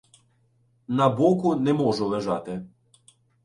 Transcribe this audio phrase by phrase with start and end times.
[1.01, 2.65] На боку не можу лежати.